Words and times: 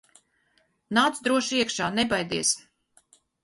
Nāc 0.99 1.21
droši 1.29 1.61
iekšā, 1.61 1.93
nebaidies! 2.01 2.59